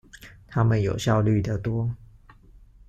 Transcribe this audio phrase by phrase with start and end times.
[0.47, 1.95] 他們有效率的多